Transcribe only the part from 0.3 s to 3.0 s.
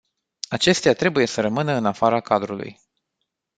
Acestea trebuie să rămână în afara cadrului.